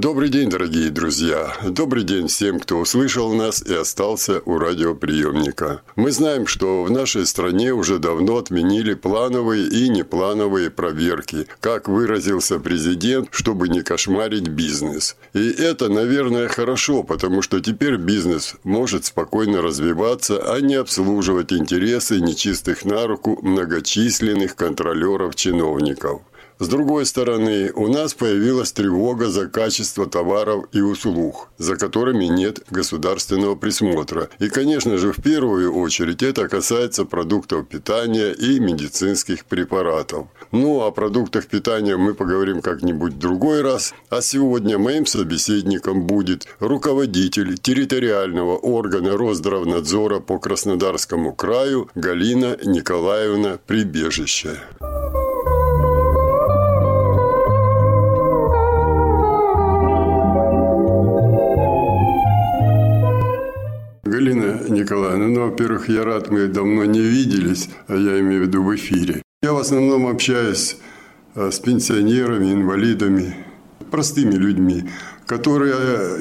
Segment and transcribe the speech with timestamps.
[0.00, 1.54] Добрый день, дорогие друзья.
[1.62, 5.82] Добрый день всем, кто услышал нас и остался у радиоприемника.
[5.94, 12.58] Мы знаем, что в нашей стране уже давно отменили плановые и неплановые проверки, как выразился
[12.58, 15.16] президент, чтобы не кошмарить бизнес.
[15.34, 22.20] И это, наверное, хорошо, потому что теперь бизнес может спокойно развиваться, а не обслуживать интересы
[22.20, 26.22] нечистых на руку многочисленных контролеров-чиновников.
[26.60, 32.60] С другой стороны, у нас появилась тревога за качество товаров и услуг, за которыми нет
[32.70, 34.28] государственного присмотра.
[34.38, 40.26] И, конечно же, в первую очередь это касается продуктов питания и медицинских препаратов.
[40.52, 43.94] Ну, о продуктах питания мы поговорим как-нибудь в другой раз.
[44.10, 54.58] А сегодня моим собеседником будет руководитель территориального органа Росздравнадзора по Краснодарскому краю Галина Николаевна Прибежище.
[64.90, 68.74] Николаевна, ну, во-первых, я рад, мы давно не виделись, а я имею в виду в
[68.74, 69.22] эфире.
[69.40, 70.78] Я в основном общаюсь
[71.36, 73.36] э, с пенсионерами, инвалидами,
[73.92, 74.90] простыми людьми,
[75.26, 75.74] которые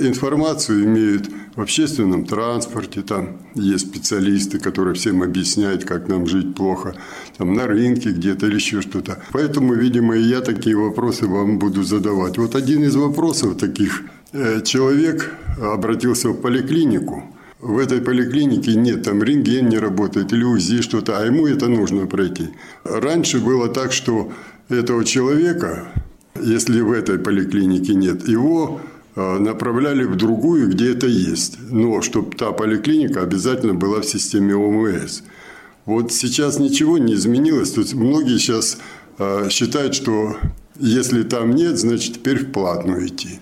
[0.08, 6.94] информацию имеют в общественном транспорте, там есть специалисты, которые всем объясняют, как нам жить плохо,
[7.38, 9.18] там на рынке где-то или еще что-то.
[9.32, 12.38] Поэтому, видимо, и я такие вопросы вам буду задавать.
[12.38, 14.04] Вот один из вопросов таких.
[14.32, 17.24] Э, человек обратился в поликлинику–
[17.62, 22.08] в этой поликлинике нет, там рентген не работает или УЗИ что-то, а ему это нужно
[22.08, 22.50] пройти.
[22.84, 24.32] Раньше было так, что
[24.70, 25.88] этого человека,
[26.42, 28.80] если в этой поликлинике нет, его
[29.16, 31.58] а, направляли в другую, где это есть.
[31.70, 35.24] Но чтобы та поликлиника обязательно была в системе ОМС.
[35.86, 37.72] Вот сейчас ничего не изменилось.
[37.72, 38.78] Тут многие сейчас
[39.18, 40.38] а, считают, что
[40.80, 43.42] если там нет, значит теперь в платную идти.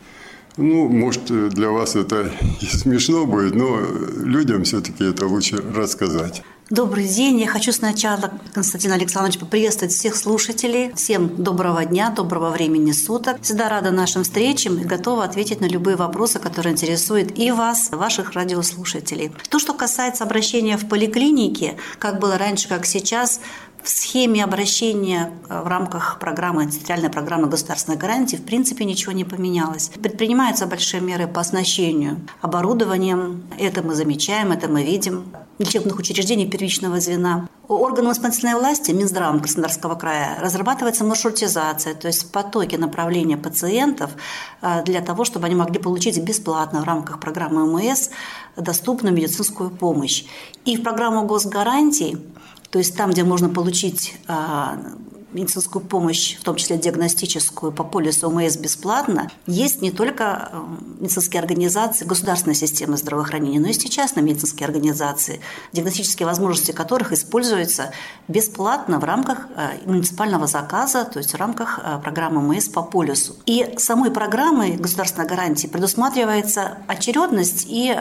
[0.57, 2.31] Ну, может, для вас это
[2.61, 3.79] смешно будет, но
[4.23, 6.43] людям все-таки это лучше рассказать.
[6.69, 7.39] Добрый день.
[7.39, 10.91] Я хочу сначала, Константин Александрович, поприветствовать всех слушателей.
[10.95, 13.41] Всем доброго дня, доброго времени суток.
[13.41, 18.33] Всегда рада нашим встречам и готова ответить на любые вопросы, которые интересуют и вас, ваших
[18.33, 19.31] радиослушателей.
[19.49, 23.39] То, что касается обращения в поликлинике, как было раньше, как сейчас,
[23.87, 29.23] в схеме обращения э, в рамках программы, специальной программы государственной гарантии, в принципе, ничего не
[29.23, 29.91] поменялось.
[30.03, 33.43] Предпринимаются большие меры по оснащению оборудованием.
[33.57, 35.31] Это мы замечаем, это мы видим.
[35.57, 37.47] Лечебных учреждений первичного звена.
[37.69, 44.11] Органам исполнительной власти, Минздравом Краснодарского края, разрабатывается маршрутизация, то есть потоки направления пациентов
[44.61, 48.09] э, для того, чтобы они могли получить бесплатно в рамках программы МС
[48.57, 50.25] доступную медицинскую помощь.
[50.65, 52.17] И в программу госгарантий
[52.69, 54.77] то есть там, где можно получить а,
[55.37, 60.61] медицинскую помощь, в том числе диагностическую, по полису ОМС бесплатно, есть не только э,
[60.99, 65.39] медицинские организации государственной системы здравоохранения, но и частные медицинские организации,
[65.73, 67.91] диагностические возможности которых используются
[68.27, 73.35] бесплатно в рамках э, муниципального заказа, то есть в рамках э, программы ОМС по полису.
[73.45, 77.95] И самой программой государственной гарантии предусматривается очередность и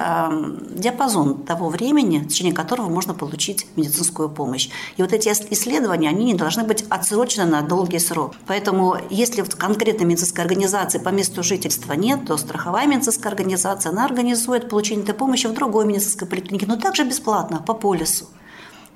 [0.71, 4.69] диапазон того времени, в течение которого можно получить медицинскую помощь.
[4.97, 8.35] И вот эти исследования, они не должны быть отсрочены отсрочено на долгий срок.
[8.47, 14.05] Поэтому если в конкретной медицинской организации по месту жительства нет, то страховая медицинская организация, она
[14.05, 18.27] организует получение этой помощи в другой медицинской поликлинике, но также бесплатно, по полису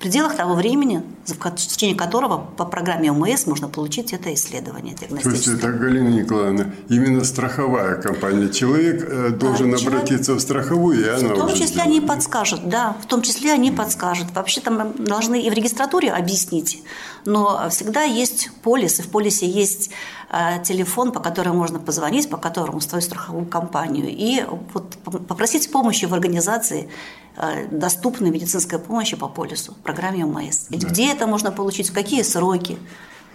[0.01, 5.29] в пределах того времени, в течение которого по программе ОМС можно получить это исследование То
[5.29, 8.49] есть это, Галина Николаевна, именно страховая компания.
[8.49, 10.39] Человек э, должен а, обратиться человек...
[10.39, 11.87] в страховую, и она В том числе сделает.
[11.87, 14.25] они подскажут, да, в том числе они подскажут.
[14.33, 16.81] Вообще там должны и в регистратуре объяснить,
[17.25, 19.91] но всегда есть полис, и в полисе есть
[20.31, 24.95] э, телефон, по которому можно позвонить, по которому стоит страховую компанию, и вот
[25.27, 26.89] попросить помощи в организации
[27.37, 30.67] Э, доступной медицинской помощи по полису, программе ОМС.
[30.69, 30.89] Ведь да.
[30.89, 32.77] где это можно получить, в какие сроки,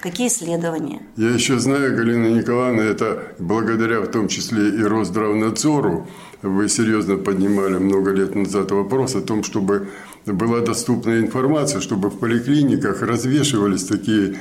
[0.01, 1.01] какие исследования?
[1.17, 6.07] Я еще знаю, Галина Николаевна, это благодаря в том числе и Росздравнадзору,
[6.43, 9.89] вы серьезно поднимали много лет назад вопрос о том, чтобы
[10.33, 14.37] была доступная информация, чтобы в поликлиниках развешивались такие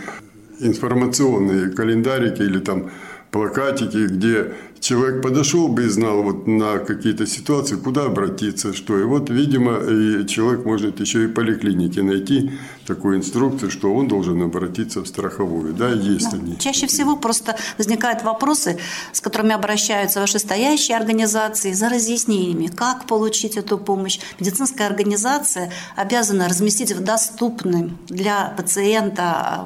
[0.59, 2.89] информационные календарики или там
[3.31, 8.97] плакатики, где человек подошел бы и знал вот на какие-то ситуации, куда обратиться, что.
[8.99, 12.51] И вот, видимо, и человек может еще и в поликлинике найти
[12.85, 15.73] такую инструкцию, что он должен обратиться в страховую.
[15.73, 16.37] Да, есть да.
[16.37, 16.57] они.
[16.57, 18.77] Чаще всего просто возникают вопросы,
[19.11, 24.19] с которыми обращаются вышестоящие организации за разъяснениями, как получить эту помощь.
[24.39, 29.65] Медицинская организация обязана разместить в доступном для пациента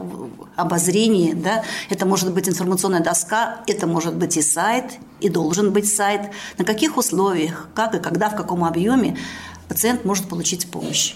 [0.55, 1.33] обозрении.
[1.33, 1.63] Да?
[1.89, 6.31] Это может быть информационная доска, это может быть и сайт, и должен быть сайт.
[6.57, 9.17] На каких условиях, как и когда, в каком объеме
[9.67, 11.15] пациент может получить помощь.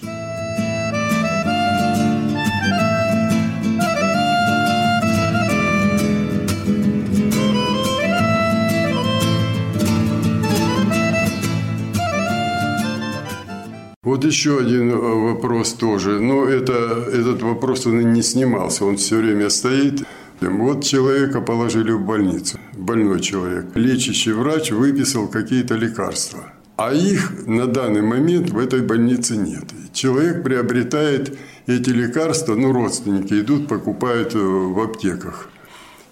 [14.03, 16.19] Вот еще один э, вопрос тоже.
[16.19, 16.73] Но это,
[17.11, 20.03] этот вопрос он не снимался, он все время стоит.
[20.39, 23.65] Вот человека положили в больницу, больной человек.
[23.75, 26.53] Лечащий врач выписал какие-то лекарства.
[26.75, 29.65] А их на данный момент в этой больнице нет.
[29.93, 31.37] Человек приобретает
[31.67, 35.49] эти лекарства, ну, родственники идут, покупают э, в аптеках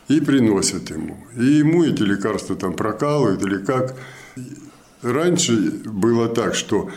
[0.08, 1.18] и приносят ему.
[1.36, 3.96] И ему эти лекарства там прокалывают или как.
[5.02, 5.54] Раньше
[5.86, 6.90] было так, что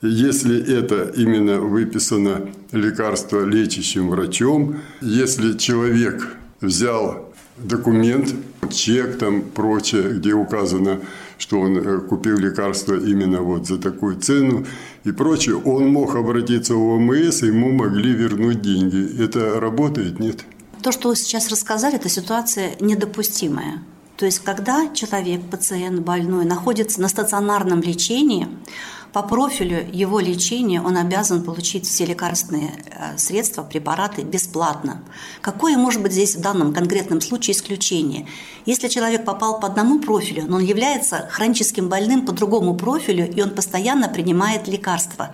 [0.00, 8.32] если это именно выписано лекарство лечащим врачом, если человек взял документ,
[8.68, 11.00] чек там, прочее, где указано,
[11.38, 14.66] что он э, купил лекарство именно вот за такую цену
[15.04, 19.22] и прочее, он мог обратиться в ОМС, ему могли вернуть деньги.
[19.22, 20.44] Это работает, нет?
[20.82, 23.82] То, что вы сейчас рассказали, это ситуация недопустимая.
[24.16, 28.48] То есть, когда человек, пациент больной, находится на стационарном лечении,
[29.12, 35.02] по профилю его лечения он обязан получить все лекарственные э, средства, препараты бесплатно.
[35.40, 38.26] Какое может быть здесь в данном конкретном случае исключение?
[38.66, 43.40] Если человек попал по одному профилю, но он является хроническим больным по другому профилю, и
[43.40, 45.30] он постоянно принимает лекарства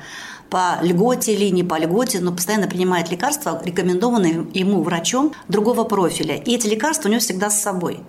[0.51, 6.37] по льготе или не по льготе, но постоянно принимает лекарства, рекомендованные ему врачом другого профиля.
[6.37, 8.01] И эти лекарства у него всегда с собой.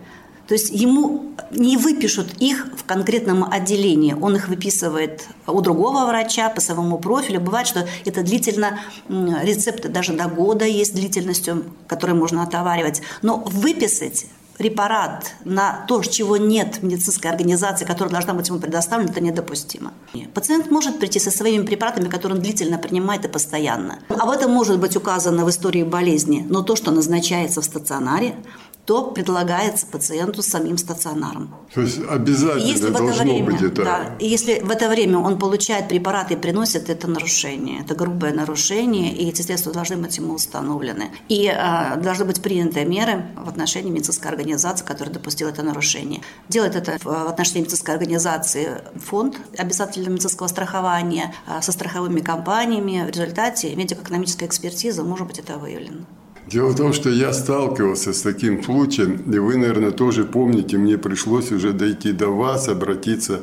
[0.48, 4.16] То есть ему не выпишут их в конкретном отделении.
[4.20, 7.42] Он их выписывает у другого врача по своему профилю.
[7.42, 13.02] Бывает, что это длительно, рецепты даже до года есть длительностью, которые можно отоваривать.
[13.22, 14.28] Но выписать
[14.58, 19.92] препарат на то, чего нет в медицинской организации, которая должна быть ему предоставлена, это недопустимо.
[20.34, 24.00] Пациент может прийти со своими препаратами, которые он длительно принимает и постоянно.
[24.08, 28.36] Об этом может быть указано в истории болезни, но то, что назначается в стационаре,
[28.86, 31.54] то предлагается пациенту самим стационаром.
[31.74, 33.84] То есть обязательно если должно время, быть это.
[33.84, 39.14] Да, если в это время он получает препараты и приносит, это нарушение, это грубое нарушение,
[39.14, 41.10] и эти средства должны быть ему установлены.
[41.30, 46.22] И э, должны быть приняты меры в отношении медицинской организации, которая допустила это нарушение.
[46.48, 53.04] Делает это в отношении медицинской организации фонд обязательного медицинского страхования э, со страховыми компаниями.
[53.06, 56.06] В результате медико-экономическая экспертиза может быть это выявлено.
[56.48, 60.98] Дело в том, что я сталкивался с таким случаем, и вы, наверное, тоже помните, мне
[60.98, 63.42] пришлось уже дойти до вас, обратиться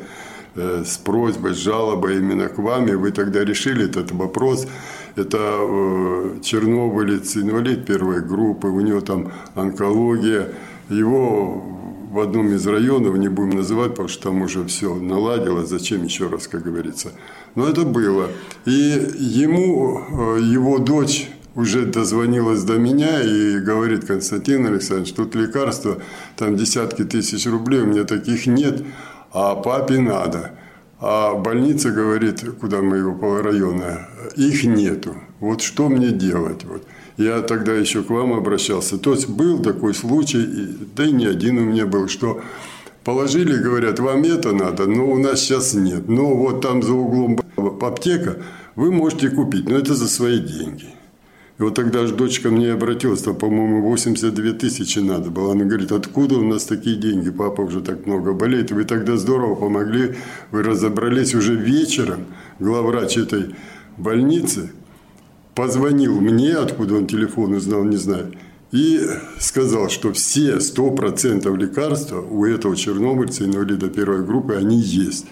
[0.55, 4.69] э, с просьбой, с жалобой именно к вам, и вы тогда решили этот вопрос.
[5.17, 10.53] Это э, чернобылец, инвалид первой группы, у него там онкология.
[10.89, 11.73] Его
[12.13, 16.29] в одном из районов, не будем называть, потому что там уже все наладилось, зачем еще
[16.29, 17.11] раз, как говорится.
[17.57, 18.29] Но это было.
[18.65, 25.99] И ему, э, его дочь уже дозвонилась до меня и говорит, Константин Александрович, тут лекарства,
[26.37, 28.83] там десятки тысяч рублей, у меня таких нет,
[29.33, 30.53] а папе надо.
[31.01, 34.07] А больница говорит, куда мы его по района,
[34.37, 35.17] их нету.
[35.41, 36.65] Вот что мне делать?
[36.65, 36.87] Вот.
[37.17, 38.99] Я тогда еще к вам обращался.
[38.99, 40.47] То есть был такой случай,
[40.95, 42.41] да и не один у меня был, что
[43.03, 46.09] положили, говорят, вам это надо, но у нас сейчас нет.
[46.09, 48.37] Но вот там за углом аптека,
[48.77, 50.87] вы можете купить, но это за свои деньги.
[51.63, 55.53] И вот тогда же дочка мне обратилась, там, по-моему, 82 тысячи надо было.
[55.53, 57.31] Она говорит, откуда у нас такие деньги?
[57.31, 58.73] Папа уже так много болеет.
[58.73, 60.17] Вы тогда здорово помогли,
[60.51, 62.27] вы разобрались уже вечером.
[62.59, 63.55] Главврач этой
[63.97, 64.73] больницы
[65.55, 68.33] позвонил мне, откуда он телефон узнал, не знаю,
[68.73, 69.01] и
[69.39, 75.27] сказал, что все 100% лекарства у этого чернобыльца, инвалида первой группы, они есть.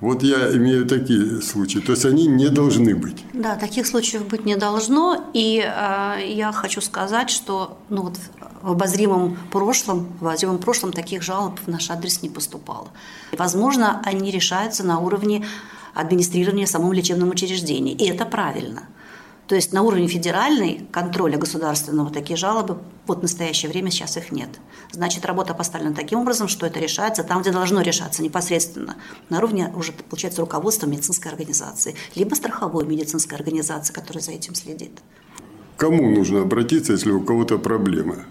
[0.00, 1.78] Вот я имею такие случаи.
[1.78, 3.24] То есть они не должны быть.
[3.34, 5.30] Да, таких случаев быть не должно.
[5.34, 8.18] И э, я хочу сказать, что ну, вот
[8.62, 12.88] в обозримом прошлом, в обозримом прошлом таких жалоб в наш адрес не поступало.
[13.32, 15.44] Возможно, они решаются на уровне
[15.94, 17.94] администрирования в самом лечебном учреждении.
[17.94, 18.84] И это правильно.
[19.50, 22.78] То есть на уровне федеральной контроля государственного такие жалобы
[23.08, 24.48] вот в настоящее время сейчас их нет.
[24.92, 28.94] Значит, работа поставлена таким образом, что это решается там, где должно решаться непосредственно.
[29.28, 35.00] На уровне уже, получается, руководства медицинской организации, либо страховой медицинской организации, которая за этим следит.
[35.76, 38.26] Кому нужно обратиться, если у кого-то проблемы?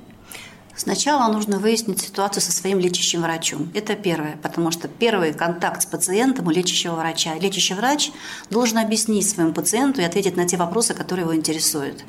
[0.79, 3.69] Сначала нужно выяснить ситуацию со своим лечащим врачом.
[3.73, 7.33] Это первое, потому что первый контакт с пациентом у лечащего врача.
[7.35, 8.11] Лечащий врач
[8.49, 12.05] должен объяснить своему пациенту и ответить на те вопросы, которые его интересуют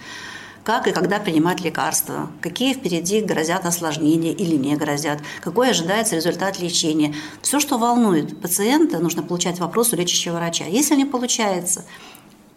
[0.62, 6.60] как и когда принимать лекарства, какие впереди грозят осложнения или не грозят, какой ожидается результат
[6.60, 7.14] лечения.
[7.40, 10.66] Все, что волнует пациента, нужно получать вопрос у лечащего врача.
[10.66, 11.86] Если не получается,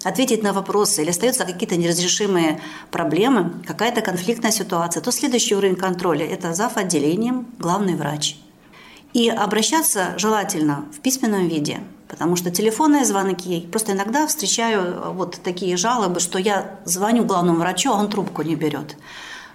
[0.04, 6.26] ответить на вопросы или остаются какие-то неразрешимые проблемы, какая-то конфликтная ситуация, то следующий уровень контроля–
[6.30, 6.78] это зав.
[6.78, 8.38] отделением, главный врач.
[9.14, 15.78] И обращаться желательно в письменном виде, потому что телефонные звонки, просто иногда встречаю вот такие
[15.78, 18.98] жалобы, что я звоню главному врачу, а он трубку не берет.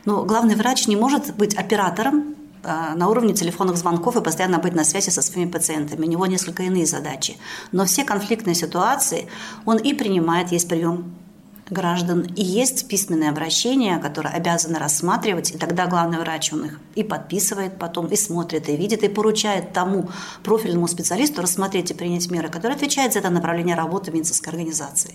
[0.05, 4.75] Но главный врач не может быть оператором Э, на уровне телефонных звонков и постоянно быть
[4.75, 6.05] на связи со своими пациентами.
[6.05, 7.37] У него несколько иные задачи.
[7.73, 9.29] Но все конфликтные ситуации
[9.65, 11.15] он и принимает, есть прием
[11.71, 17.03] граждан, и есть письменное обращение, которое обязаны рассматривать, и тогда главный врач он их и
[17.03, 20.09] подписывает потом, и смотрит, и видит, и поручает тому
[20.43, 25.15] профильному специалисту рассмотреть и принять меры, которые отвечают за это направление работы медицинской организации.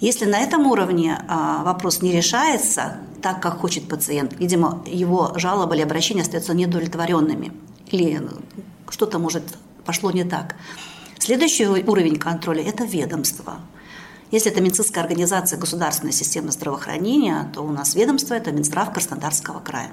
[0.00, 5.74] Если на этом уровне а, вопрос не решается так, как хочет пациент, видимо, его жалоба
[5.74, 7.52] или обращение остаются недовлетворенными,
[7.88, 8.22] или
[8.88, 9.42] что-то может
[9.84, 10.56] пошло не так.
[11.18, 13.60] Следующий уровень контроля– это ведомство.
[14.30, 19.90] Если это медицинская организация государственной системы здравоохранения, то у нас ведомство– это Минздрав Краснодарского края.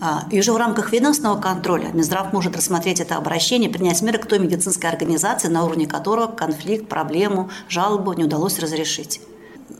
[0.00, 4.26] А, и уже в рамках ведомственного контроля Минздрав может рассмотреть это обращение, принять меры к
[4.26, 9.20] той медицинской организации, на уровне которого конфликт, проблему, жалобу не удалось разрешить.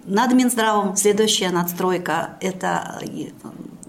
[0.04, 3.30] Над Минздравом следующая надстройка– это э,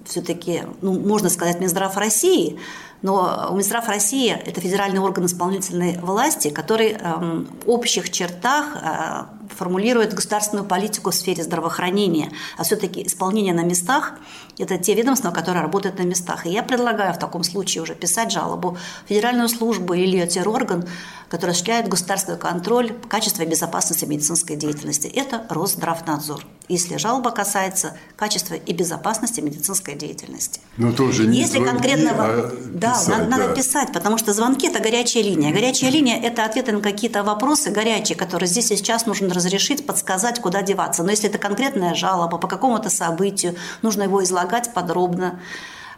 [0.05, 2.57] все-таки, ну, можно сказать, Минздрав России,
[3.01, 10.13] но Минздрав России– это федеральный орган исполнительной власти, который э, в общих чертах э, формулирует
[10.13, 14.13] государственную политику в сфере здравоохранения, а все-таки исполнение на местах–
[14.57, 16.45] это те ведомства, которые работают на местах.
[16.45, 20.87] И я предлагаю в таком случае уже писать жалобу в федеральную службу или терорган,
[21.29, 25.07] который осуществляет государственный контроль качества и безопасности медицинской деятельности.
[25.07, 30.59] Это Росздравнадзор, если жалоба касается качества и безопасности медицинской деятельности.
[30.77, 32.11] Но тоже не Если звонки, конкретно...
[32.11, 33.37] а да, писать, надо, да.
[33.37, 35.53] надо писать, потому что звонки– это горячая линия.
[35.53, 40.39] Горячая линия– это ответы на какие-то вопросы горячие, которые здесь и сейчас нужно разрешить, подсказать,
[40.39, 41.03] куда деваться.
[41.03, 45.39] Но если это конкретная жалоба по какому-то событию, нужно его излагать подробно.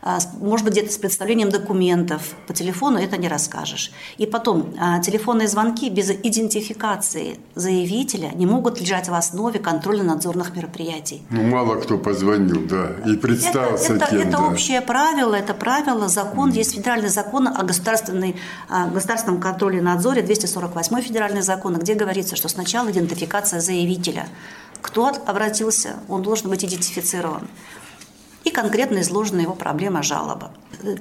[0.05, 2.35] А, может быть, где-то с представлением документов.
[2.45, 3.93] По телефону это не расскажешь.
[4.17, 11.21] И потом, а, телефонные звонки без идентификации заявителя не могут лежать в основе контрольно-надзорных мероприятий.
[11.29, 14.47] Ну, мало кто позвонил, да, и представился это, это, кем, это да.
[14.47, 18.35] общее правило, это правило, закон, есть федеральный закон о государственной,
[18.67, 24.27] о государственном контроле и надзоре, 248 федеральный закон, где говорится, что сначала идентификация заявителя.
[24.81, 27.47] Кто обратился, он должен быть идентифицирован
[28.43, 30.51] и конкретно изложена его проблема жалоба.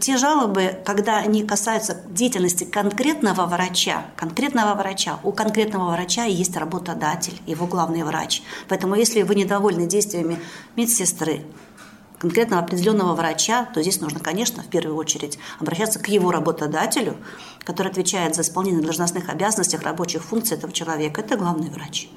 [0.00, 7.40] Те жалобы, когда они касаются деятельности конкретного врача, конкретного врача, у конкретного врача есть работодатель,
[7.46, 8.42] его главный врач.
[8.68, 10.38] Поэтому если вы недовольны действиями
[10.76, 11.42] медсестры,
[12.22, 17.16] конкретного определенного врача, то здесь нужно, конечно, в первую очередь обращаться к его работодателю,
[17.64, 21.20] который отвечает за исполнение должностных обязанностей, рабочих функций этого человека.
[21.20, 22.08] Это главный врач.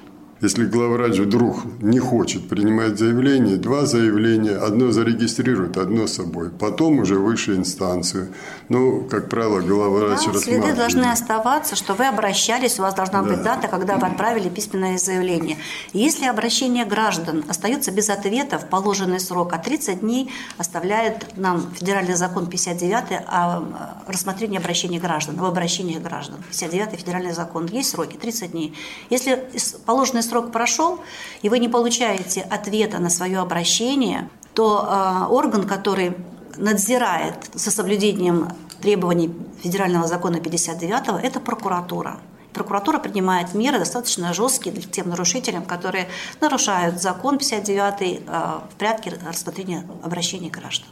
[0.42, 6.98] Если главврач вдруг не хочет принимать заявление, два заявления, одно зарегистрирует, одно с собой, потом
[6.98, 8.28] уже высшую инстанцию.
[8.68, 10.44] Ну, как правило, главврач Да, рассматривает.
[10.64, 13.54] следы должны оставаться, что вы обращались, у вас должна быть Да.
[13.56, 15.56] дата, когда вы отправили письменное заявление.
[15.94, 22.14] Если обращение граждан остается без ответа в положенный срок, а 30 дней оставляет нам федеральный
[22.14, 23.60] закон 59 о
[24.06, 26.36] э, рассмотрении обращений граждан, об обращениях граждан.
[26.50, 27.64] 59 федеральный закон.
[27.66, 28.74] Есть сроки 30 дней.
[29.08, 29.42] Если
[29.86, 31.00] положенный срок прошел,
[31.42, 36.16] и вы не получаете ответа на свое обращение, то э, орган, который
[36.56, 38.48] надзирает за соблюдением
[38.80, 39.30] требований
[39.62, 42.18] федерального закона 59 это прокуратура.
[42.52, 46.08] Прокуратура принимает меры достаточно жесткие для тем нарушителям, которые
[46.40, 50.88] нарушают закон 59 э, в порядке рассмотрения обращений граждан.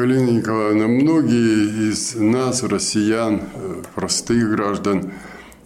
[0.00, 5.10] Галина Николаевна, многие из нас, россиян, э, простых граждан,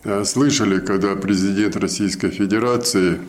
[0.02, 3.20] э, слышали, когда президент Российской Федерации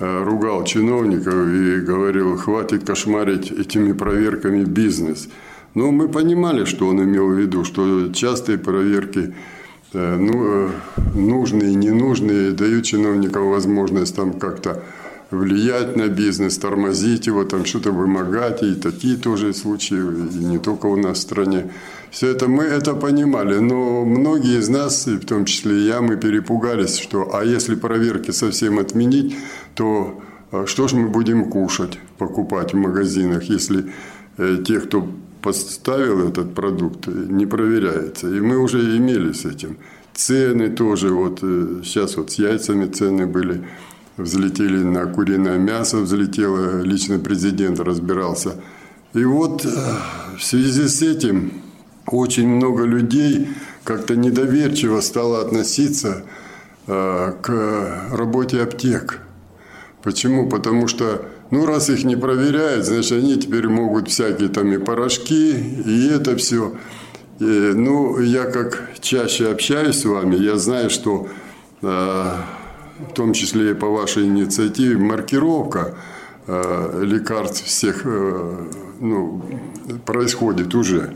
[0.00, 5.28] э, ругал чиновников и говорил, хватит кошмарить этими проверками бизнес.
[5.74, 9.34] Но мы понимали, что он имел в виду, что частые проверки
[9.92, 10.70] ну,
[11.14, 14.82] нужные и ненужные дают чиновникам возможность там как-то
[15.30, 18.62] влиять на бизнес, тормозить его, там что-то вымогать.
[18.62, 21.70] И такие тоже случаи, и не только у нас в стране.
[22.10, 26.00] Все это мы это понимали, но многие из нас, и в том числе и я,
[26.00, 29.36] мы перепугались, что а если проверки совсем отменить,
[29.74, 30.18] то
[30.50, 33.92] а, что же мы будем кушать, покупать в магазинах, если
[34.38, 35.06] э, те, кто
[35.42, 38.28] поставил этот продукт, не проверяется.
[38.28, 39.76] И мы уже имели с этим.
[40.14, 43.64] Цены тоже, вот э, сейчас вот с яйцами цены были
[44.18, 48.56] взлетели на куриное мясо, взлетело, лично президент разбирался.
[49.14, 49.68] И вот э,
[50.36, 51.52] в связи с этим
[52.06, 53.48] очень много людей
[53.84, 56.24] как-то недоверчиво стало относиться
[56.86, 59.20] э, к работе аптек.
[60.02, 60.48] Почему?
[60.48, 65.52] Потому что, ну, раз их не проверяют, значит, они теперь могут всякие там и порошки,
[65.52, 66.74] и это все.
[67.40, 71.28] И, ну, я как чаще общаюсь с вами, я знаю, что
[71.82, 72.32] э,
[73.10, 75.94] в том числе и по вашей инициативе, маркировка
[76.46, 78.66] э, лекарств всех э,
[79.00, 79.42] ну,
[80.04, 81.14] происходит уже.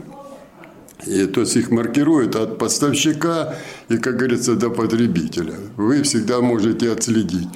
[1.05, 3.55] И, то есть их маркируют от поставщика
[3.89, 5.55] и, как говорится, до потребителя.
[5.75, 7.47] Вы всегда можете отследить.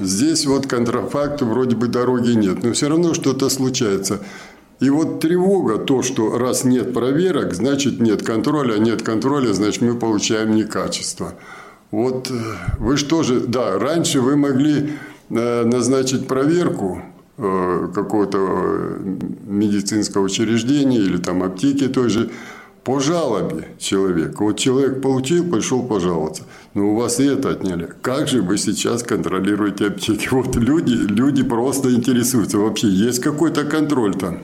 [0.00, 4.20] Здесь вот контрафакту вроде бы дороги нет, но все равно что-то случается.
[4.80, 9.98] И вот тревога, то, что раз нет проверок, значит нет контроля, нет контроля, значит мы
[9.98, 11.34] получаем некачество.
[11.90, 12.34] Вот э,
[12.78, 14.90] вы что же, да, раньше вы могли
[15.30, 17.02] э, назначить проверку
[17.38, 18.98] э, какого-то
[19.46, 22.30] медицинского учреждения или там аптеки той же
[22.84, 24.42] по жалобе человека.
[24.42, 26.44] Вот человек получил, пришел пожаловаться.
[26.74, 27.88] Но у вас и это отняли.
[28.02, 30.28] Как же вы сейчас контролируете аптеки?
[30.32, 32.58] Вот люди, люди просто интересуются.
[32.58, 34.38] Вообще есть какой-то контроль там?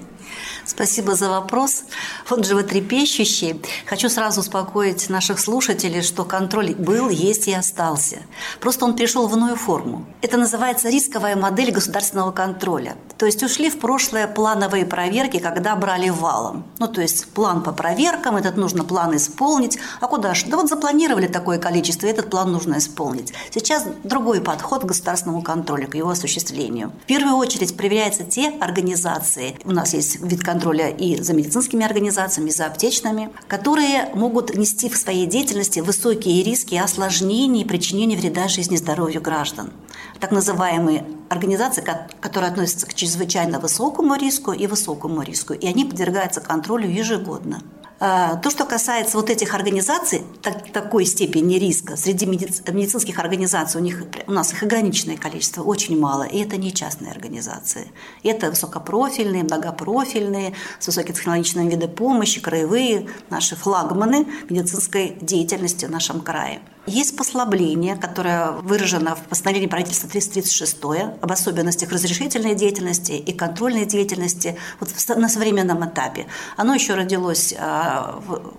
[0.67, 1.85] Спасибо за вопрос.
[2.31, 3.61] Он животрепещущий.
[3.87, 8.23] Хочу сразу успокоить наших слушателей, что контроль был, есть и остался.
[8.61, 10.07] Просто он пришел в иную форму.
[10.23, 12.97] Это называется рисковая модель государственного контроля.
[13.19, 16.65] То есть ушли в прошлое плановые проверки, когда брали валом.
[16.79, 19.79] Ну, то есть план по проверкам, этот нужно план исполнить.
[20.01, 20.47] А куда же?
[20.47, 23.33] Да вот запланировали такое количество, этот план нужно исполнить.
[23.51, 26.93] Сейчас другой подход к государственному контролю, к его осуществлению.
[27.05, 32.51] В первую очередь проверяются те организации, у нас есть вид контроля и за медицинскими организациями,
[32.51, 38.49] и за аптечными, которые могут нести в своей деятельности высокие риски осложнений и причинения вреда
[38.49, 39.73] жизни и здоровью граждан.
[40.21, 41.85] Так называемые организации,
[42.21, 47.63] которые относятся к чрезвычайно высокому риску и высокому риску, и они подвергаются контролю ежегодно.
[48.01, 53.85] А, то, что касается вот этих организаций, так, такой степени риска, среди медицинских организаций у,
[53.85, 57.93] них, у нас их ограниченное количество, очень мало, и это не частные организации.
[58.25, 66.61] Это высокопрофильные, многопрофильные, с высокотехнологичными виды помощи, краевые, наши флагманы медицинской деятельности в нашем крае.
[66.87, 70.77] Есть послабление, которое выражено в постановлении правительства 336
[71.23, 76.27] об особенностях разрешительной деятельности и контрольной деятельности вот на современном этапе.
[76.59, 77.84] Оно еще родилось а,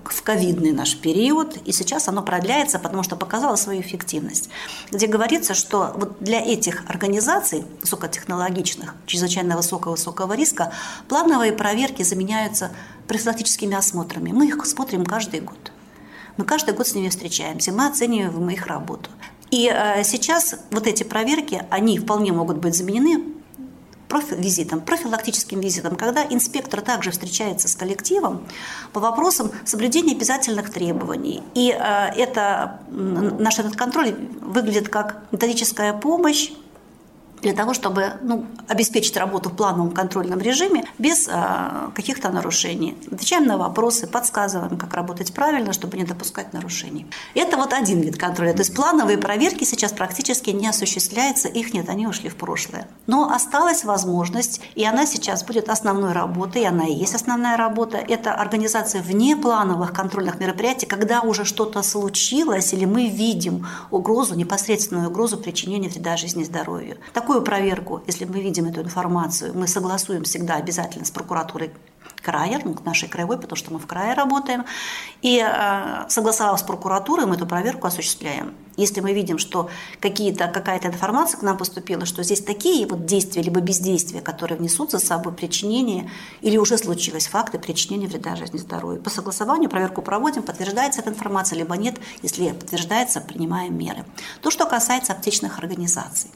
[0.10, 4.50] в ковидный наш период, и сейчас оно продляется, потому что показало свою эффективность,
[4.92, 10.72] где говорится, что вот для этих организаций высокотехнологичных, чрезвычайно высокого-высокого риска,
[11.08, 12.72] плановые проверки заменяются
[13.08, 14.32] профилактическими осмотрами.
[14.32, 15.72] Мы их смотрим каждый год.
[16.38, 19.10] Мы каждый год с ними встречаемся, мы оцениваем их работу.
[19.52, 23.35] И э, сейчас вот эти проверки, они вполне могут быть заменены
[24.16, 28.46] профи- визитом, профилактическим визитом, когда инспектор также встречается с коллективом
[28.94, 31.44] по вопросам соблюдения обязательных требований.
[31.54, 31.76] И э,
[32.18, 36.52] это, наш этот контроль выглядит как методическая помощь
[37.42, 42.98] для того, чтобы ну, обеспечить работу в плановом контрольном режиме без э, каких-то нарушений.
[43.12, 47.06] Отвечаем на вопросы, подсказываем, как работать правильно, чтобы не допускать нарушений.
[47.36, 48.54] Это вот один вид контроля.
[48.54, 52.88] То есть плановые проверки сейчас практически не осуществляются, их нет, они ушли в прошлое.
[53.08, 57.98] Но осталась возможность, и она сейчас будет основной работой, и она и есть основная работа,
[57.98, 65.38] это организация внеплановых контрольных мероприятий, когда уже что-то случилось, или мы видим угрозу, непосредственную угрозу
[65.38, 66.98] причинения вреда жизни и здоровью.
[67.14, 71.72] Такой Такую проверку, если мы видим эту информацию, мы согласуем всегда обязательно с прокуратурой
[72.22, 74.64] края, ну, нашей краевой, потому что мы в крае работаем.
[75.24, 78.54] И э, согласовав с прокуратурой, мы эту проверку осуществляем.
[78.78, 83.42] Если мы видим, что какие-то, какая-то информация к нам поступила, что здесь такие вот действия
[83.42, 86.12] либо бездействия, которые внесут за собой причинение
[86.42, 89.02] или уже случилось факты причинения вреда жизни и здоровью.
[89.02, 91.96] По согласованию проверку проводим, подтверждается эта информация, либо нет.
[92.22, 94.06] Если подтверждается, принимаем меры.
[94.44, 96.30] То, что касается аптечных организаций.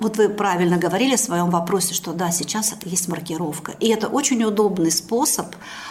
[0.00, 3.72] Вот вы правильно говорили в своем вопросе, что да, сейчас есть маркировка.
[3.78, 5.46] И это очень удобный способ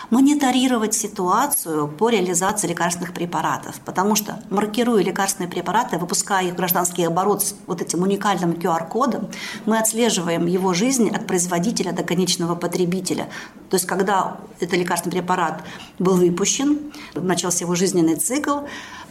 [0.09, 3.79] мониторировать ситуацию по реализации лекарственных препаратов.
[3.85, 9.29] Потому что маркируя лекарственные препараты, выпуская их в гражданский оборот с вот этим уникальным QR-кодом,
[9.65, 13.29] мы отслеживаем его жизнь от производителя до конечного потребителя.
[13.69, 15.63] То есть когда этот лекарственный препарат
[15.97, 18.59] был выпущен, начался его жизненный цикл,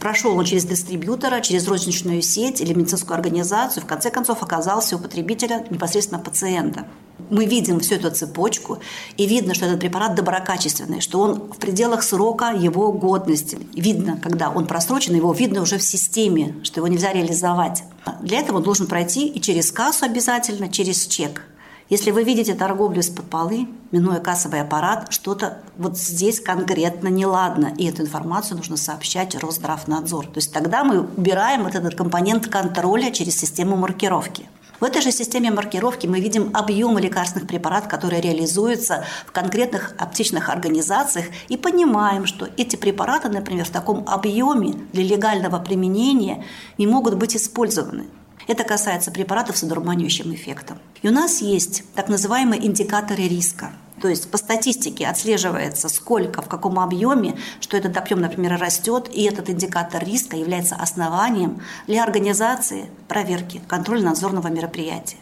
[0.03, 4.99] прошел он через дистрибьютора, через розничную сеть или медицинскую организацию, в конце концов оказался у
[4.99, 6.87] потребителя непосредственно пациента.
[7.29, 8.79] Мы видим всю эту цепочку,
[9.15, 13.57] и видно, что этот препарат доброкачественный, что он в пределах срока его годности.
[13.75, 17.83] Видно, когда он просрочен, его видно уже в системе, что его нельзя реализовать.
[18.21, 21.45] Для этого он должен пройти и через кассу обязательно, через чек.
[21.89, 27.85] Если вы видите торговлю из-под полы, минуя кассовый аппарат, что-то вот здесь конкретно неладно, и
[27.85, 30.27] эту информацию нужно сообщать Росздравнадзор.
[30.27, 34.47] То есть тогда мы убираем вот этот компонент контроля через систему маркировки.
[34.79, 40.49] В этой же системе маркировки мы видим объемы лекарственных препаратов, которые реализуются в конкретных аптечных
[40.49, 46.43] организациях, и понимаем, что эти препараты, например, в таком объеме для легального применения
[46.77, 48.07] не могут быть использованы.
[48.47, 50.79] Это касается препаратов с одурманивающим эффектом.
[51.01, 53.71] И у нас есть так называемые индикаторы риска.
[54.01, 59.23] То есть по статистике отслеживается, сколько, в каком объеме, что этот объем, например, растет, и
[59.23, 65.17] этот индикатор риска является основанием для организации проверки контрольно-надзорного мероприятия.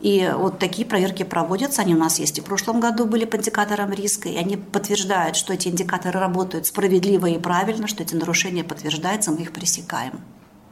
[0.00, 3.36] И вот такие проверки проводятся, они у нас есть и в прошлом году были по
[3.36, 8.64] индикаторам риска, и они подтверждают, что эти индикаторы работают справедливо и правильно, что эти нарушения
[8.64, 10.20] подтверждаются, мы их пресекаем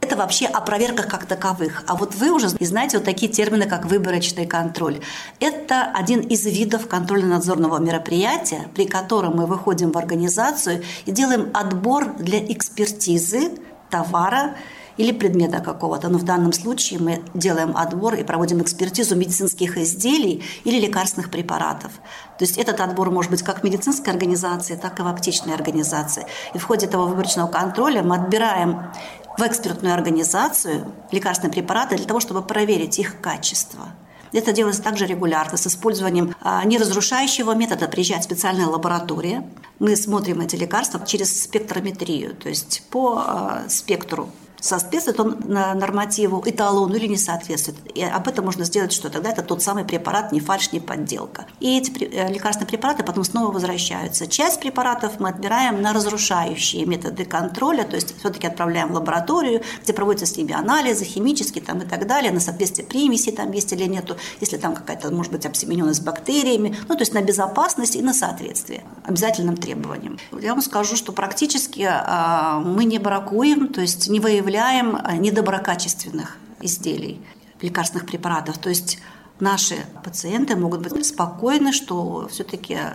[0.01, 1.83] это вообще о проверках как таковых.
[1.87, 4.99] А вот вы уже знаете вот такие термины, как выборочный контроль.
[5.39, 12.15] Это один из видов контрольно-надзорного мероприятия, при котором мы выходим в организацию и делаем отбор
[12.17, 13.51] для экспертизы
[13.89, 14.55] товара
[14.97, 16.09] или предмета какого-то.
[16.09, 21.91] Но в данном случае мы делаем отбор и проводим экспертизу медицинских изделий или лекарственных препаратов.
[22.37, 26.25] То есть этот отбор может быть как в медицинской организации, так и в аптечной организации.
[26.53, 28.91] И в ходе этого выборочного контроля мы отбираем
[29.37, 33.89] в экспертную организацию лекарственные препараты для того, чтобы проверить их качество.
[34.33, 37.87] Это делается также регулярно с использованием а, неразрушающего метода.
[37.87, 39.45] Приезжает специальная лаборатория.
[39.79, 44.29] Мы смотрим эти лекарства через спектрометрию, то есть по а, спектру
[44.61, 47.77] соответствует он нормативу, эталону или не соответствует.
[47.95, 49.09] И об этом можно сделать что?
[49.09, 51.45] Тогда это тот самый препарат, не фальш, не подделка.
[51.59, 54.27] И эти э, лекарственные препараты потом снова возвращаются.
[54.27, 59.93] Часть препаратов мы отбираем на разрушающие методы контроля, то есть все-таки отправляем в лабораторию, где
[59.93, 63.85] проводятся с ними анализы, химические там, и так далее, на соответствие примеси там есть или
[63.85, 68.13] нету, если там какая-то, может быть, обсемененность бактериями, ну, то есть на безопасность и на
[68.13, 70.19] соответствие обязательным требованиям.
[70.39, 75.15] Я вам скажу, что практически а, мы не бракуем, то есть не выявляем выявляем э,
[75.15, 77.21] недоброкачественных изделий,
[77.61, 78.57] лекарственных препаратов.
[78.57, 78.99] То есть
[79.39, 82.91] наши пациенты могут быть спокойны, что все-таки э,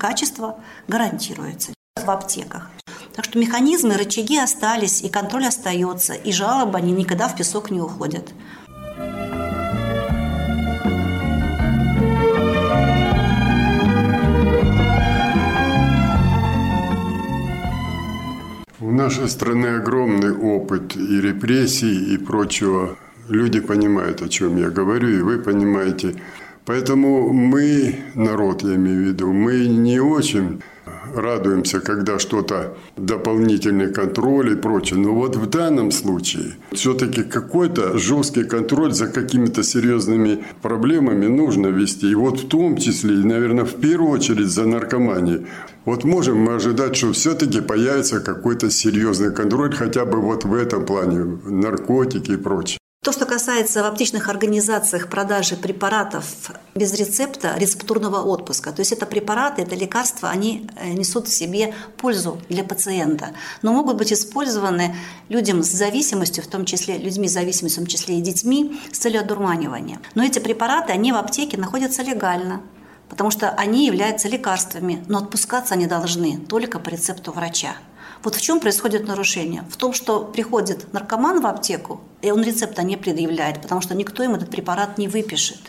[0.00, 2.70] качество гарантируется в аптеках.
[3.14, 7.80] Так что механизмы, рычаги остались, и контроль остается, и жалобы, они никогда в песок не
[7.80, 8.28] уходят.
[18.82, 22.96] У нашей страны огромный опыт и репрессий, и прочего.
[23.28, 26.14] Люди понимают, о чем я говорю, и вы понимаете.
[26.64, 30.62] Поэтому мы, народ я имею в виду, мы не очень
[31.14, 34.98] радуемся, когда что-то дополнительный контроль и прочее.
[34.98, 42.10] Но вот в данном случае все-таки какой-то жесткий контроль за какими-то серьезными проблемами нужно вести.
[42.10, 45.46] И вот в том числе, наверное, в первую очередь за наркоманией.
[45.84, 50.84] Вот можем мы ожидать, что все-таки появится какой-то серьезный контроль хотя бы вот в этом
[50.84, 52.79] плане, наркотики и прочее.
[53.02, 59.06] То, что касается в аптечных организациях продажи препаратов без рецепта, рецептурного отпуска, то есть это
[59.06, 63.30] препараты, это лекарства, они э, несут в себе пользу для пациента,
[63.62, 64.94] но могут быть использованы
[65.30, 68.98] людям с зависимостью, в том числе людьми с зависимостью, в том числе и детьми, с
[68.98, 69.98] целью одурманивания.
[70.14, 72.60] Но эти препараты, они в аптеке находятся легально,
[73.08, 77.76] потому что они являются лекарствами, но отпускаться они должны только по рецепту врача.
[78.22, 79.64] Вот в чем происходит нарушение?
[79.70, 84.22] В том, что приходит наркоман в аптеку, и он рецепта не предъявляет, потому что никто
[84.22, 85.60] ему этот препарат не выпишет.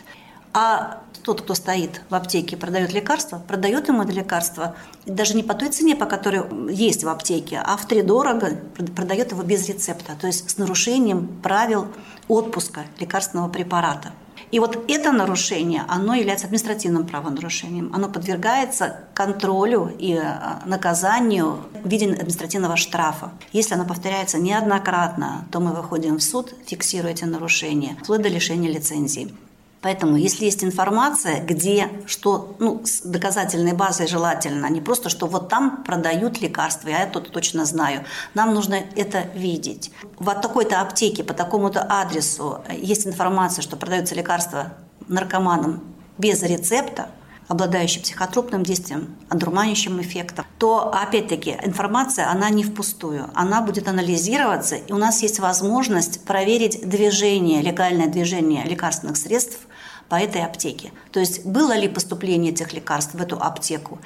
[0.52, 5.42] А тот, кто стоит в аптеке и продает лекарство, продает ему это лекарство даже не
[5.42, 8.58] по той цене, по которой есть в аптеке, а в три дорого
[8.94, 11.86] продает его без рецепта, то есть с нарушением правил
[12.28, 14.12] отпуска лекарственного препарата.
[14.52, 17.90] И вот это нарушение, оно является административным правонарушением.
[17.94, 20.22] Оно подвергается контролю и э,
[20.66, 23.32] наказанию в виде административного штрафа.
[23.52, 28.70] Если оно повторяется неоднократно, то мы выходим в суд, фиксируя эти нарушения, вплоть до лишения
[28.70, 29.34] лицензии.
[29.82, 35.48] Поэтому, если есть информация, где что, ну, с доказательной базой желательно, не просто, что вот
[35.48, 38.04] там продают лекарства, я это точно знаю.
[38.34, 39.90] Нам нужно это видеть.
[40.18, 44.72] В такой-то аптеке по такому-то адресу есть информация, что продаются лекарства
[45.08, 45.82] наркоманам
[46.16, 47.08] без рецепта,
[47.48, 53.30] обладающий психотропным действием, одурманящим эффектом, то, опять-таки, информация, она не впустую.
[53.34, 59.58] Она будет анализироваться, и у нас есть возможность проверить движение, легальное движение лекарственных средств
[60.08, 60.92] по этой аптеке.
[61.10, 63.98] То есть было ли поступление этих лекарств в эту аптеку.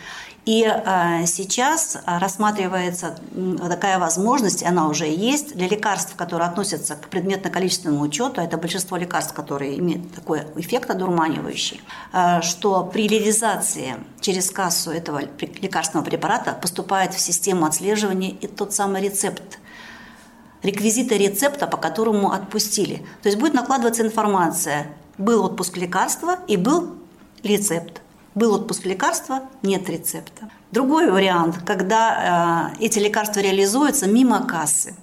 [0.46, 3.18] И э, сейчас рассматривается
[3.68, 9.32] такая возможность, она уже есть, для лекарств, которые относятся к предметно-количественному учету, это большинство лекарств,
[9.32, 11.80] которые имеют такой эффект одурманивающий,
[12.12, 15.22] э, что при реализации через кассу этого
[15.60, 19.58] лекарственного препарата поступает в систему отслеживания и тот самый рецепт,
[20.62, 23.04] реквизиты рецепта, по которому отпустили.
[23.22, 24.86] То есть будет накладываться информация,
[25.18, 26.96] был отпуск лекарства и был
[27.42, 28.02] рецепт.
[28.34, 30.50] Был отпуск лекарства, нет рецепта.
[30.70, 34.94] Другой вариант, когда э, эти лекарства реализуются мимо кассы.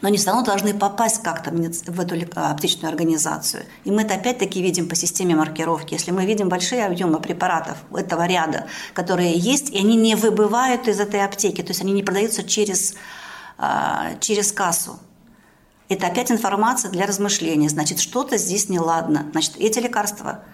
[0.00, 3.64] Но они все равно должны попасть как-то в эту аптечную организацию.
[3.84, 5.94] И мы это опять-таки видим по системе маркировки.
[5.94, 11.00] Если мы видим большие объемы препаратов этого ряда, которые есть, и они не выбывают из
[11.00, 12.94] этой аптеки, то есть они не продаются через,
[13.58, 14.98] э, через кассу,
[15.88, 17.68] это опять информация для размышления.
[17.68, 19.26] Значит, что-то здесь неладно.
[19.32, 20.44] Значит, эти лекарства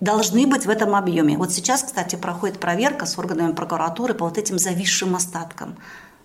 [0.00, 1.38] должны быть в этом объеме.
[1.38, 5.76] Вот сейчас, кстати, проходит проверка с органами прокуратуры по вот этим зависшим остаткам.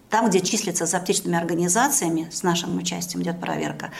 [0.10, 3.92] Там, где числятся за аптечными организациями, с нашим участием идет проверка.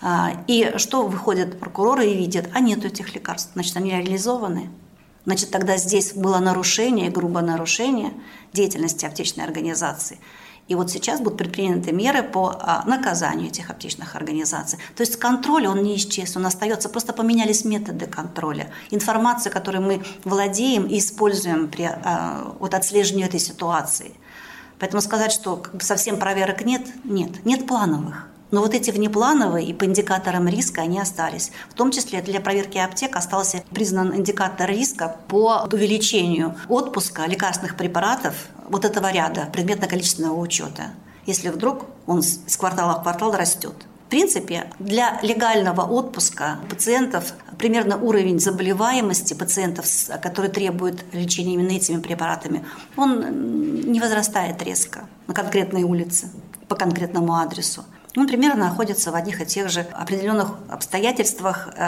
[0.00, 2.48] А, и что выходят прокуроры и видят?
[2.54, 3.50] А нет этих лекарств.
[3.52, 4.70] Значит, они реализованы.
[5.26, 8.14] Значит, тогда здесь было нарушение, грубое нарушение
[8.54, 10.18] деятельности аптечной организации–
[10.68, 14.78] и вот сейчас будут предприняты меры по а, наказанию этих аптечных организаций.
[14.94, 18.70] То есть контроль, он не исчез, он остается, просто поменялись методы контроля.
[18.90, 24.12] Информация, которой мы владеем и используем при а, вот, отслеживании этой ситуации.
[24.78, 28.28] Поэтому сказать, что совсем проверок нет, нет, нет плановых.
[28.50, 31.50] Но вот эти внеплановые и по индикаторам риска они остались.
[31.70, 38.34] В том числе для проверки аптек остался признан индикатор риска по увеличению отпуска лекарственных препаратов
[38.68, 40.90] вот этого ряда предметно-количественного учета,
[41.26, 43.74] если вдруг он с квартала в квартал растет.
[44.06, 49.86] В принципе, для легального отпуска пациентов примерно уровень заболеваемости пациентов,
[50.22, 52.64] которые требуют лечения именно этими препаратами,
[52.96, 56.30] он не возрастает резко на конкретной улице,
[56.68, 57.84] по конкретному адресу
[58.16, 61.78] он примерно находится в одних и тех же определенных обстоятельствах э,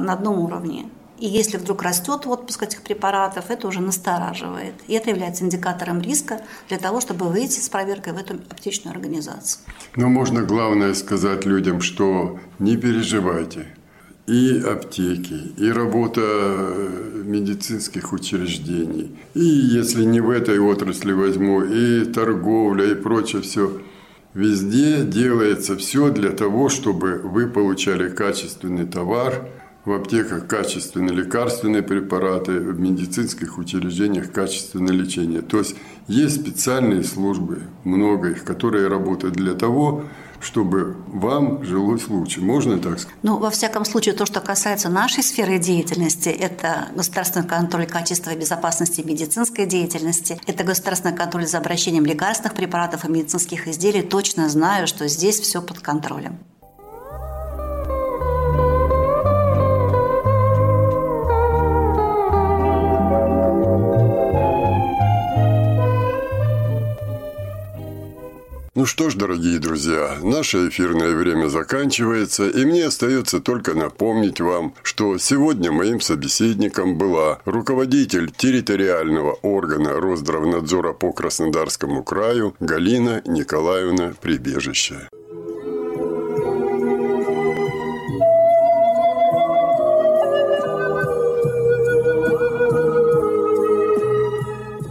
[0.00, 0.88] на одном уровне.
[1.20, 4.74] И если вдруг растет отпуск этих препаратов, это уже настораживает.
[4.88, 9.62] И это является индикатором риска для того, чтобы выйти с проверкой в эту аптечную организацию.
[9.96, 13.66] Но можно главное сказать людям, что не переживайте.
[14.26, 22.04] И аптеки, и работа э, медицинских учреждений, и если не в этой отрасли возьму, и
[22.04, 23.80] торговля, и прочее все–
[24.32, 29.48] Везде делается все для того, чтобы вы получали качественный товар,
[29.84, 35.42] в аптеках качественные лекарственные препараты, в медицинских учреждениях качественное лечение.
[35.42, 40.04] То есть есть специальные службы, много их, которые работают для того,
[40.40, 42.40] чтобы вам жилось лучше.
[42.40, 43.16] Можно так сказать?
[43.22, 48.38] Ну, во всяком случае, то, что касается нашей сферы деятельности, это государственный контроль качества и
[48.38, 54.02] безопасности медицинской деятельности, это государственный контроль за обращением лекарственных препаратов и медицинских изделий.
[54.02, 56.38] Точно знаю, что здесь все под контролем.
[68.76, 74.74] Ну что ж, дорогие друзья, наше эфирное время заканчивается, и мне остается только напомнить вам,
[74.84, 85.08] что сегодня моим собеседником была руководитель территориального органа Росздравнадзора по Краснодарскому краю Галина Николаевна Прибежище.